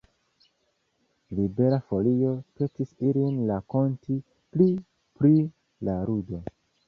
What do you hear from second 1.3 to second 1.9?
Libera